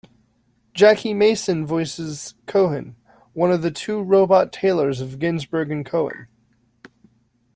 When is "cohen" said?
2.47-2.95, 5.85-6.27